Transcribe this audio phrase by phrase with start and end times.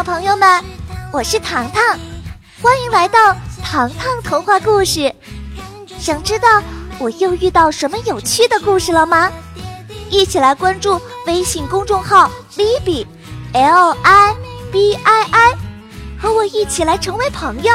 [0.00, 0.64] 小朋友们，
[1.12, 1.84] 我是糖糖，
[2.62, 5.14] 欢迎来到糖糖童话故事。
[5.98, 6.62] 想知道
[6.98, 9.30] 我又遇到什么有趣的故事了吗？
[10.08, 14.34] 一起来关注微信公众号 “Libby”，L I
[14.72, 15.54] B I I，
[16.18, 17.70] 和我一起来成为朋友。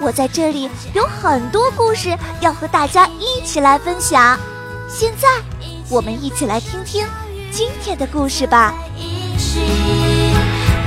[0.00, 4.38] 我在这里有很多故事要和大家一起来分享。
[4.88, 5.26] 现在，
[5.88, 7.04] 我们一起来听听
[7.50, 8.72] 今天的故事吧。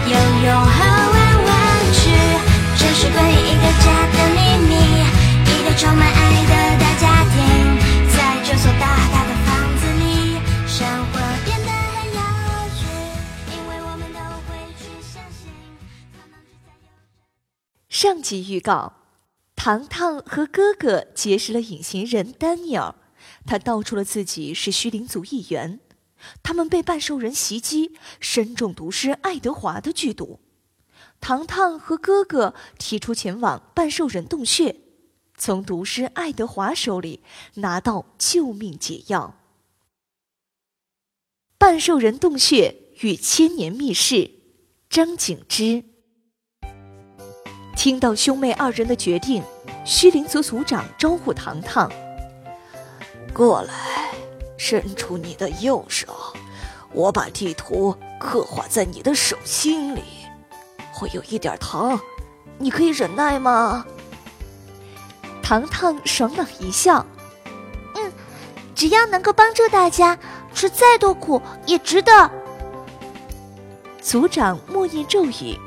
[0.08, 1.54] 有用和玩玩
[1.92, 2.14] 具，
[2.78, 4.38] 这是关于一个家的秘
[4.68, 4.72] 密，
[5.50, 7.34] 一个充满爱的大家庭，
[8.16, 10.38] 在这所大大的房子里，
[10.68, 12.22] 生活变得很有
[12.76, 12.86] 趣，
[13.50, 15.50] 因为我们都会去相信。
[17.90, 18.94] 上集预告：
[19.56, 22.94] 糖糖和哥哥结识了隐形人丹尼尔，
[23.48, 25.80] 他道出了自己是虚灵族一员。
[26.44, 30.40] 他们被半兽人袭击，身中毒师爱德华的剧毒。
[31.22, 34.76] 糖糖和哥哥提出前往半兽人洞穴，
[35.38, 37.22] 从毒师爱德华手里
[37.56, 39.36] 拿到救命解药。
[41.58, 44.30] 半兽人洞穴与千年密室，
[44.90, 45.84] 张景之
[47.76, 49.42] 听到兄妹二人的决定，
[49.86, 51.92] 虚灵族族长招呼糖糖
[53.34, 54.05] 过来。
[54.58, 56.08] 伸出你的右手，
[56.92, 60.02] 我把地图刻画在你的手心里，
[60.92, 62.00] 会有一点疼，
[62.58, 63.86] 你可以忍耐吗？
[65.44, 67.06] 糖糖爽朗一笑，
[67.96, 68.12] 嗯，
[68.74, 70.18] 只要能够帮助大家，
[70.54, 72.32] 吃再多苦也值得。
[74.02, 75.60] 族长默念咒语：“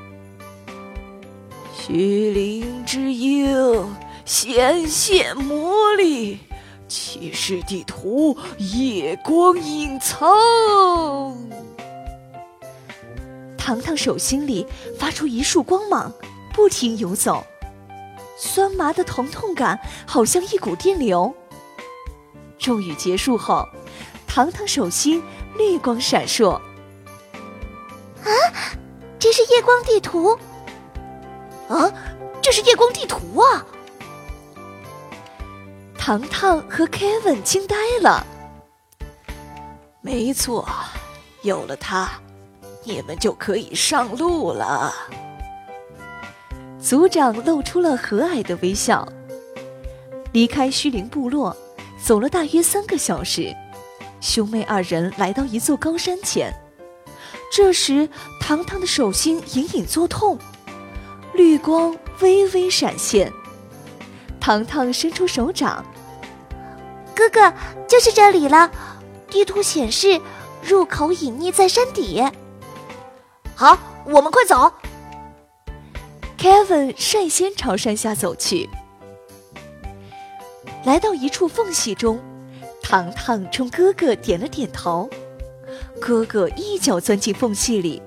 [1.77, 6.41] 虚灵之鹰，显现魔力。”
[6.89, 10.27] 启示地图，夜光隐藏。
[13.57, 14.67] 糖糖手心里
[14.99, 16.13] 发出一束光芒，
[16.55, 17.45] 不停游走，
[18.39, 21.35] 酸麻的疼痛感好像一股电流。
[22.59, 23.69] 咒语结束后，
[24.27, 25.23] 糖糖手心
[25.57, 26.53] 绿光闪烁。
[28.25, 28.33] 啊，
[29.19, 30.39] 这是夜光地图！
[31.69, 31.93] 啊，
[32.41, 33.67] 这是夜光地图啊！
[36.09, 38.27] 糖糖和 Kevin 惊呆了。
[40.01, 40.67] 没错，
[41.43, 42.09] 有了它，
[42.83, 44.91] 你们就可以上路了。
[46.81, 49.07] 族长露出了和蔼的微笑。
[50.33, 51.55] 离开虚灵部落，
[52.03, 53.55] 走了大约三个小时，
[54.19, 56.51] 兄妹二人来到一座高山前。
[57.53, 58.09] 这时，
[58.41, 60.39] 糖糖的手心隐隐作痛，
[61.35, 63.31] 绿光微微闪现。
[64.41, 65.85] 糖糖伸出手掌。
[67.19, 67.53] 哥哥，
[67.89, 68.71] 就是这里了。
[69.29, 70.21] 地图显示，
[70.63, 72.23] 入口隐匿在山底。
[73.57, 74.73] 好，我们快走。
[76.39, 78.71] Kevin 率先朝山下走去，
[80.85, 82.21] 来到一处缝隙中，
[82.81, 85.11] 糖糖冲哥哥点了点头。
[86.01, 88.01] 哥哥一脚钻进缝隙里，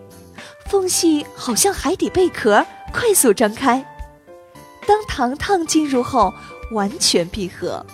[0.70, 3.86] 缝隙好像海底贝壳，快速张开。
[4.88, 6.34] 当糖糖进入后，
[6.72, 7.86] 完全闭合。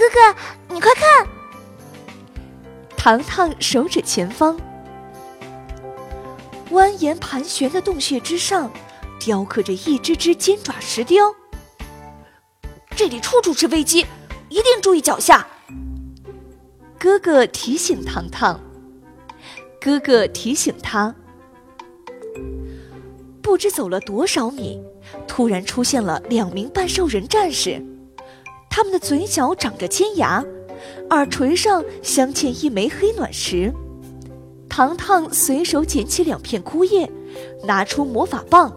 [0.00, 1.28] 哥哥，你快看！
[2.96, 4.58] 糖糖手指前方，
[6.70, 8.72] 蜿蜒盘旋的洞穴之上，
[9.20, 11.34] 雕刻着一只只尖爪石雕。
[12.96, 14.06] 这里处处是危机，
[14.48, 15.46] 一定注意脚下。
[16.98, 18.58] 哥哥提醒糖糖，
[19.78, 21.14] 哥哥提醒他。
[23.42, 24.80] 不知走了多少米，
[25.28, 27.84] 突然出现了两名半兽人战士。
[28.70, 30.42] 他们的嘴角长着尖牙，
[31.10, 33.74] 耳垂上镶嵌一枚黑卵石。
[34.68, 37.10] 糖糖随手捡起两片枯叶，
[37.64, 38.74] 拿出魔法棒。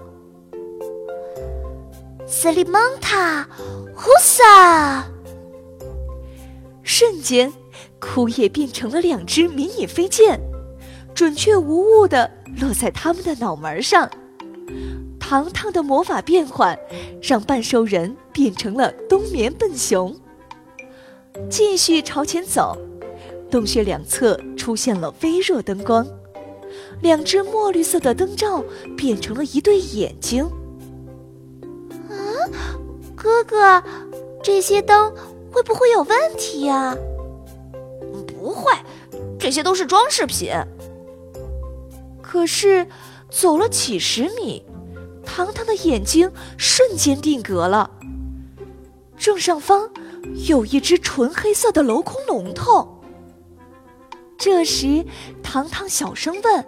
[2.28, 3.48] 斯里蒙塔，
[3.96, 5.06] 呼萨！
[6.82, 7.54] 瞬间，
[8.00, 10.42] 枯叶变成了两只迷你飞剑，
[11.14, 12.30] 准确无误的
[12.60, 14.10] 落在他们的脑门上。
[15.26, 16.78] 糖糖的魔法变换，
[17.22, 20.14] 让半兽人变成了冬眠笨熊。
[21.50, 22.78] 继续朝前走，
[23.50, 26.06] 洞穴两侧出现了微弱灯光，
[27.02, 28.62] 两只墨绿色的灯罩
[28.98, 30.44] 变成了一对眼睛。
[32.10, 32.20] 啊，
[33.16, 33.82] 哥哥，
[34.44, 35.10] 这些灯
[35.54, 36.98] 会不会有问题呀？
[38.28, 38.74] 不会，
[39.40, 40.52] 这些都是装饰品。
[42.22, 42.86] 可是，
[43.30, 44.66] 走了几十米。
[45.26, 47.90] 糖糖的眼睛瞬间定格了。
[49.18, 49.90] 正上方
[50.48, 53.02] 有一只纯黑色的镂空龙头。
[54.38, 55.06] 这时，
[55.42, 56.66] 糖糖小声问：“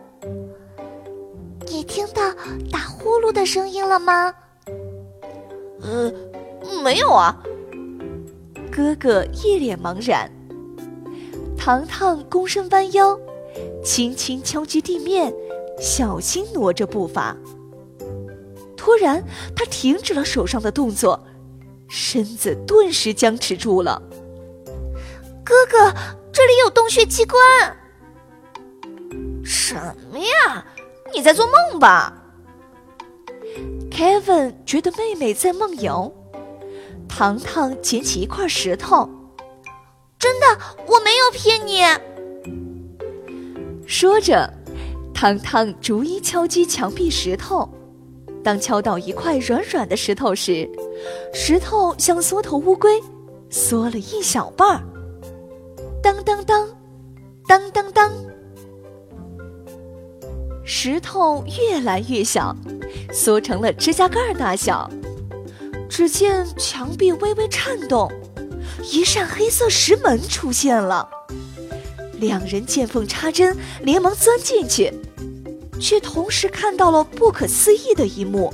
[1.68, 2.34] 你听到
[2.72, 4.34] 打呼噜的声音了吗？
[5.82, 6.14] 呃，
[6.82, 7.44] 没有啊。
[8.72, 10.32] 哥哥一脸茫然。
[11.58, 13.20] 糖糖躬身弯腰，
[13.84, 15.34] 轻轻敲击地面，
[15.80, 17.36] 小心挪着步伐。
[18.86, 19.24] 突然，
[19.56, 21.20] 他停止了手上的动作，
[21.90, 24.00] 身子顿时僵持住了。
[25.44, 25.92] 哥哥，
[26.32, 27.42] 这里有洞穴机关。
[29.44, 29.74] 什
[30.12, 30.64] 么呀？
[31.16, 32.14] 你在做梦吧
[33.90, 36.14] ？Kevin 觉得妹妹在梦游。
[37.10, 39.10] 糖糖捡起一块石头，
[40.20, 40.46] 真的，
[40.86, 41.82] 我没有骗你。
[43.88, 44.54] 说着，
[45.12, 47.68] 糖糖逐一敲击墙壁石头。
[48.46, 50.70] 当敲到一块软软的石头时，
[51.34, 53.02] 石头像缩头乌龟，
[53.50, 54.84] 缩了一小半儿。
[56.04, 56.70] 当当当，
[57.48, 58.12] 当当当，
[60.64, 62.56] 石头越来越小，
[63.12, 64.88] 缩成了指甲盖大小。
[65.90, 68.12] 只见墙壁微微颤动，
[68.84, 71.10] 一扇黑色石门出现了。
[72.20, 74.94] 两人见缝插针，连忙钻进去。
[75.80, 78.54] 却同时看到了不可思议的一幕：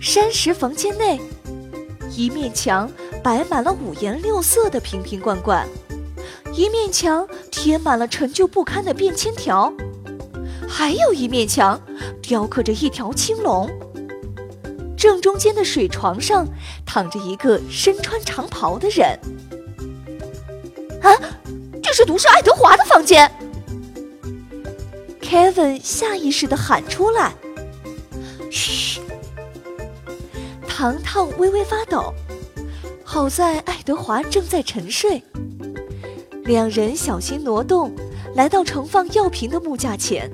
[0.00, 1.20] 山石房间内，
[2.10, 2.90] 一面墙
[3.22, 5.66] 摆满了五颜六色的瓶瓶罐罐，
[6.52, 9.72] 一面墙贴满了陈旧不堪的便签条，
[10.68, 11.80] 还有一面墙
[12.22, 13.68] 雕刻着一条青龙。
[14.96, 16.48] 正中间的水床上
[16.86, 19.06] 躺着一个身穿长袍的人。
[21.02, 21.12] 啊，
[21.82, 23.30] 这是毒师爱德华的房间
[25.28, 27.34] ！Kevin 下意识的喊出来
[28.50, 29.00] ：“嘘！”
[30.68, 32.14] 糖糖微微发抖。
[33.02, 35.22] 好在爱德华正在沉睡。
[36.44, 37.92] 两人小心挪动，
[38.34, 40.30] 来到盛放药瓶的木架前。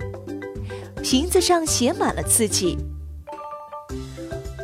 [1.02, 2.76] 瓶子上写满了字迹：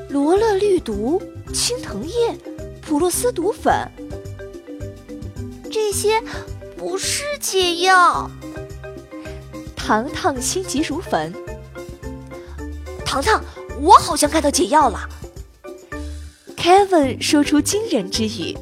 [0.09, 1.23] 罗勒绿毒、
[1.55, 2.37] 青藤叶、
[2.83, 3.73] 普洛斯毒粉。
[5.71, 6.23] 这些
[6.77, 8.31] 不是解药。
[9.89, 11.33] 糖糖心急如焚。
[13.07, 13.43] 糖糖，
[13.81, 15.09] 我好像看到解药了。
[16.59, 18.55] Kevin 说出惊人之语。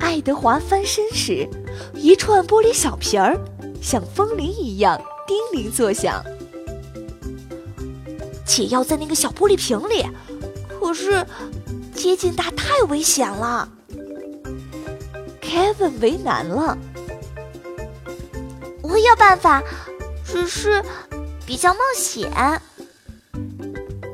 [0.00, 1.46] 爱德华翻身时，
[1.92, 3.38] 一串玻璃小瓶儿
[3.82, 6.24] 像风铃一样叮铃作响。
[8.46, 10.06] 解药在那个小玻璃瓶里，
[10.80, 11.26] 可是
[11.94, 13.68] 接近它太危险了。
[15.42, 16.78] Kevin 为难了。
[18.92, 19.62] 我有办法，
[20.22, 20.84] 只是
[21.46, 22.30] 比较冒险。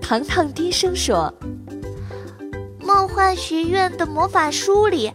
[0.01, 1.35] 糖糖低声说
[2.79, 5.13] ：“梦幻学院的魔法书里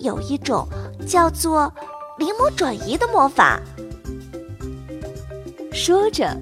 [0.00, 0.68] 有一种
[1.06, 1.72] 叫做
[2.18, 3.58] 临摹转移的魔法。”
[5.72, 6.36] 说着，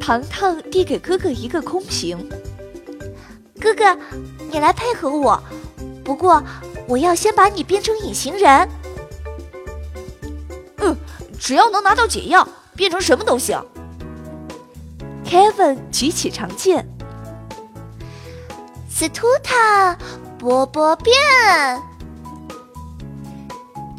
[0.00, 2.26] 糖糖递给哥哥一个空瓶。
[3.60, 3.94] 哥哥，
[4.50, 5.40] 你来配合我，
[6.02, 6.42] 不过
[6.88, 8.66] 我要先把你变成隐形人。
[11.42, 12.46] 只要能拿到解药，
[12.76, 13.60] 变成什么都行。
[15.24, 16.86] Kevin 举起长剑，
[18.88, 19.98] 斯图塔
[20.38, 21.12] 波波变。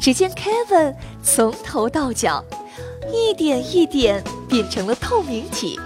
[0.00, 2.42] 只见 Kevin 从头到脚，
[3.12, 5.78] 一点一点变成了透明体。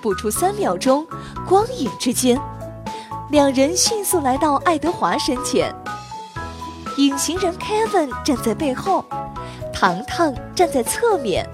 [0.00, 1.04] 不出三秒钟，
[1.44, 2.40] 光影之间，
[3.32, 5.74] 两人迅速来到爱德华身前。
[6.98, 9.04] 隐形人 Kevin 站在背后。
[9.80, 11.48] 糖糖站在侧面，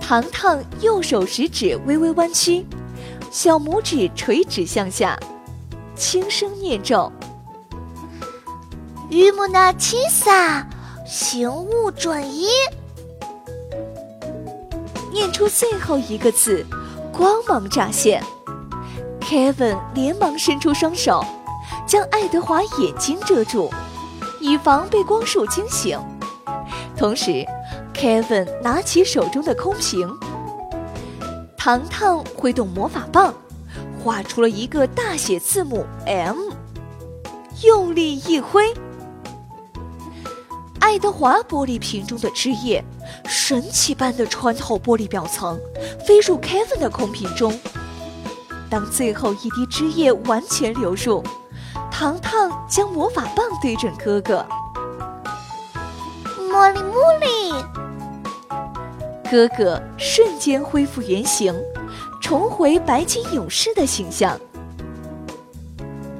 [0.00, 2.64] 糖糖右手食指微微弯曲，
[3.28, 5.18] 小拇指垂直向下，
[5.96, 7.10] 轻声念咒
[9.10, 10.64] ：“雨木那七萨，
[11.04, 12.46] 行物转移。”
[15.12, 16.64] 念出最后一个字，
[17.12, 18.22] 光芒乍现。
[19.20, 21.24] Kevin 连忙伸出双手，
[21.84, 23.68] 将爱德华眼睛遮住。
[24.40, 25.98] 以防被光束惊醒，
[26.96, 27.46] 同时
[27.94, 30.08] ，Kevin 拿起手中的空瓶，
[31.56, 33.34] 糖糖挥动魔法棒，
[34.02, 36.36] 画出了一个大写字母 M，
[37.62, 38.72] 用力一挥，
[40.80, 42.82] 爱德华玻璃瓶中的汁液
[43.26, 45.60] 神奇般的穿透玻璃表层，
[46.06, 47.58] 飞入 Kevin 的空瓶中。
[48.70, 51.22] 当最后一滴汁液完全流入。
[52.00, 54.42] 糖糖将魔法棒对准哥哥，
[56.50, 57.52] 茉莉茉莉，
[59.30, 61.54] 哥哥瞬间恢复原形，
[62.18, 64.40] 重回白金勇士的形象。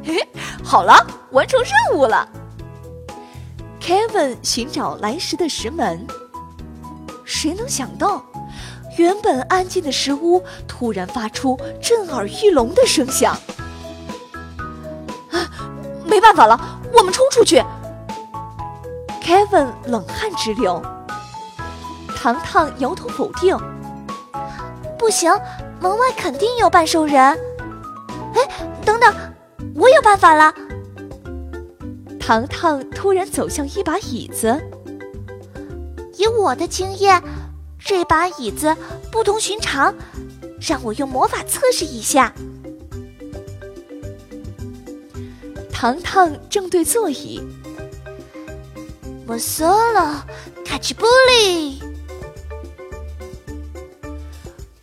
[0.04, 0.22] 嘿，
[0.62, 0.94] 好了，
[1.30, 2.28] 完成任务了。
[3.80, 6.06] Kevin 寻找来时的石门，
[7.24, 8.22] 谁能想到，
[8.98, 13.34] 原本安静的石屋突然发出震耳欲聋的声响？
[16.10, 16.60] 没办法了，
[16.92, 17.64] 我们冲出去
[19.22, 20.82] ！Kevin 冷汗直流。
[22.16, 23.56] 糖糖摇头否定
[24.98, 25.32] ：“不行，
[25.78, 27.16] 门外肯定有半兽人。”
[28.34, 29.14] 哎，等等，
[29.76, 30.52] 我有办法了！
[32.18, 34.60] 糖糖突然走向一把椅子。
[36.16, 37.22] 以我的经验，
[37.78, 38.76] 这把椅子
[39.12, 39.94] 不同寻常，
[40.60, 42.32] 让我用魔法测试一下。
[45.80, 47.40] 糖糖正对座椅，
[49.26, 50.26] 我说了，
[50.62, 51.80] 卡奇布里。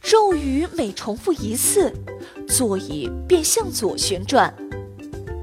[0.02, 1.94] 咒语每重复一次，
[2.48, 4.52] 座椅便向左旋转。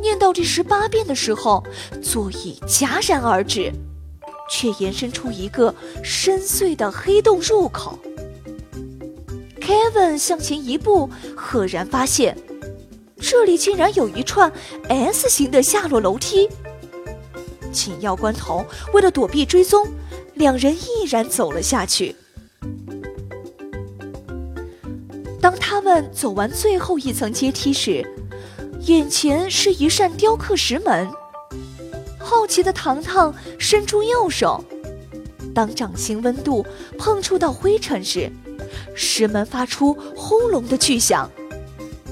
[0.00, 1.62] 念到第十八遍的时候，
[2.02, 3.72] 座椅戛然而止。
[4.50, 7.96] 却延伸出一个深邃的黑洞入口。
[9.60, 12.36] Kevin 向前一步，赫然发现，
[13.26, 14.52] 这里竟然有一串
[14.86, 16.46] S 型的下落楼梯。
[17.72, 18.62] 紧要关头，
[18.92, 19.88] 为了躲避追踪，
[20.34, 22.14] 两人毅然走了下去。
[25.40, 28.06] 当他们走完最后一层阶梯时，
[28.80, 31.08] 眼前是一扇雕刻石门。
[32.18, 34.62] 好奇的糖糖伸出右手，
[35.54, 36.64] 当掌心温度
[36.98, 38.30] 碰触到灰尘时，
[38.94, 41.30] 石门发出轰隆的巨响。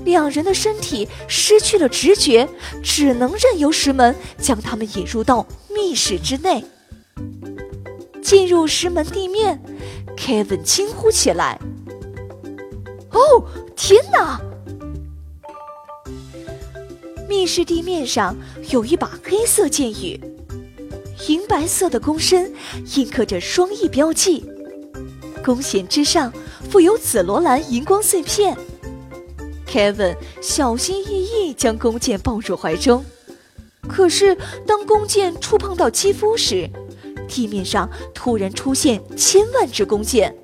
[0.05, 2.49] 两人的身体失去了直觉，
[2.83, 6.65] 只能任由石门将他们引入到密室之内。
[8.23, 9.63] 进入石门地面
[10.17, 11.61] ，Kevin 惊呼起来
[13.11, 13.45] ：“哦，
[13.77, 14.41] 天哪！”
[17.29, 18.37] 密室地面上
[18.71, 20.21] 有一把黑色剑羽，
[21.29, 22.53] 银白色的弓身
[22.95, 24.45] 印刻着双翼标记，
[25.45, 26.33] 弓弦之上
[26.71, 28.57] 附有紫罗兰荧光碎片。
[29.73, 33.03] Kevin 小心翼翼将弓箭抱入怀中，
[33.89, 34.37] 可是
[34.67, 36.69] 当弓箭触碰到肌肤时，
[37.27, 40.37] 地面上突然出现千万支弓箭。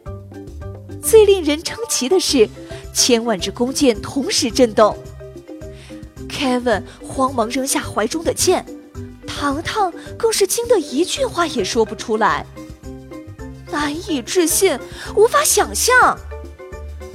[1.03, 2.49] 最令人称奇的是，
[2.95, 4.97] 千万支弓箭同时震动。
[6.31, 8.65] Kevin 慌忙扔下怀中的剑，
[9.27, 12.47] 糖糖更是惊得一句话也说不出来。
[13.71, 14.79] 难以置信，
[15.15, 16.19] 无法想象，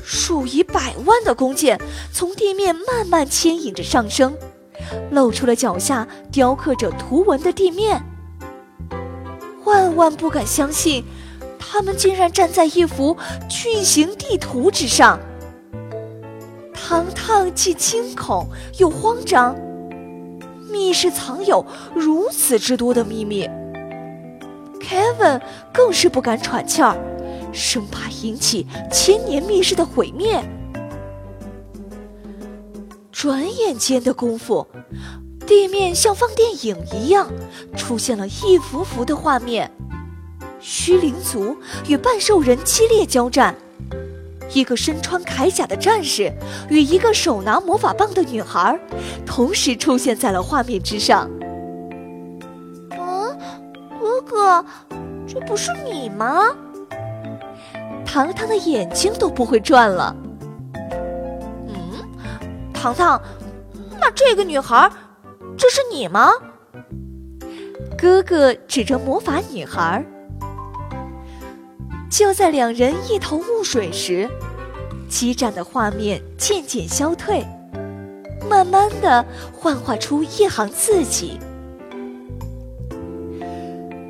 [0.04, 1.80] 数以百万的弓箭
[2.12, 4.36] 从地面慢慢牵引着上升，
[5.12, 8.04] 露出了脚下雕刻着图文的地面。
[9.64, 11.06] 万万不敢相信，
[11.58, 13.18] 他们竟然站在一幅
[13.50, 15.20] 巨型地图之上。
[16.74, 19.56] 糖糖既惊恐又慌张，
[20.70, 23.50] 密室藏有如此之多的秘密
[24.82, 25.42] ，Kevin
[25.72, 26.98] 更是不敢喘气儿，
[27.54, 30.44] 生怕引起千年密室的毁灭。
[33.12, 34.68] 转眼间的功夫，
[35.48, 37.30] 地面像放电影一样，
[37.78, 39.72] 出现了一幅幅的画面：
[40.60, 41.56] 虚灵族
[41.88, 43.56] 与半兽人激烈交战。
[44.54, 46.32] 一个身穿铠甲的战士
[46.70, 48.78] 与一个手拿魔法棒的女孩，
[49.26, 51.30] 同时出现在了画面之上。
[52.92, 53.38] 嗯，
[54.00, 54.66] 哥哥，
[55.26, 56.56] 这不是你吗？
[58.14, 60.16] 糖糖的眼睛都不会转了。
[61.68, 61.74] 嗯，
[62.72, 63.20] 糖糖，
[64.00, 64.88] 那这个女孩，
[65.58, 66.30] 这是你吗？
[67.98, 70.06] 哥哥指着魔法女孩。
[72.08, 74.30] 就在两人一头雾水时，
[75.10, 77.44] 激战的画面渐渐消退，
[78.48, 81.40] 慢慢的幻化出一行字迹：“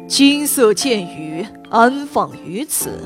[0.10, 3.00] 金色剑雨安放于此，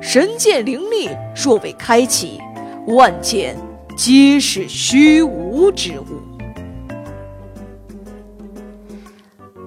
[0.00, 2.40] 神剑灵力若未开启，
[2.86, 3.56] 万剑
[3.96, 6.04] 皆是虚无之物。”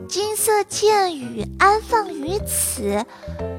[0.07, 3.05] 金色剑雨安放于此。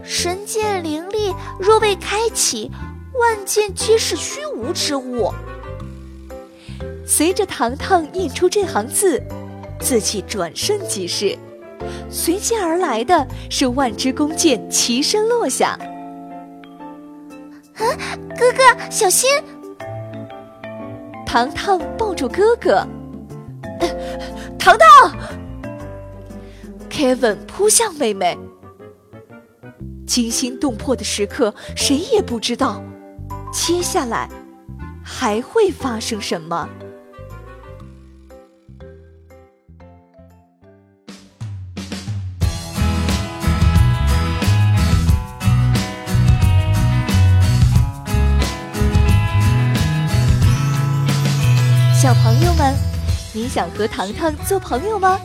[0.02, 2.70] 神剑灵力若未开启，
[3.18, 5.32] 万剑皆是虚无之物。
[7.06, 9.22] 随着糖糖印出这行字，
[9.80, 11.38] 字气转瞬即逝，
[12.10, 15.78] 随即而来的是万支弓箭齐声落下。
[17.76, 17.84] 啊，
[18.38, 19.30] 哥哥小心！
[21.26, 22.86] 糖糖抱住哥哥，
[24.58, 25.16] 糖糖
[26.90, 28.38] ，Kevin 扑向妹妹。
[30.06, 32.82] 惊心动魄的时刻，谁也不知道，
[33.50, 34.28] 接下来
[35.02, 36.68] 还会发生什么。
[53.52, 55.20] 想和糖糖做朋友吗？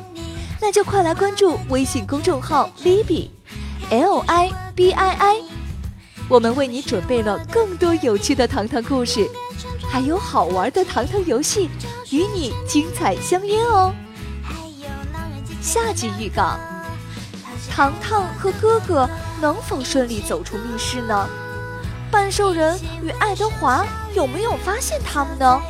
[0.59, 5.35] 那就快来关注微信公众号 “libi”，L I B I I，
[6.27, 9.25] 我们为你准备了更多有趣的糖糖故事，
[9.89, 11.69] 还有好玩的糖糖游戏，
[12.11, 13.93] 与你精彩相约哦。
[15.61, 16.59] 下集预告：
[17.71, 21.29] 糖糖和哥哥能否顺利走出密室呢？
[22.11, 25.61] 半兽人与爱德华有没有发现他们呢？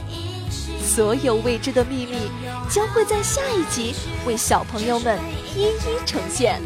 [0.98, 2.32] 所有未知的秘密，
[2.68, 3.94] 将会在下一集
[4.25, 5.20] 为小朋友们
[5.56, 6.60] 一一呈现。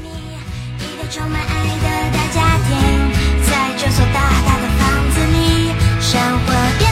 [1.09, 1.19] 在
[3.77, 6.90] 这所大大的房子里，生活变。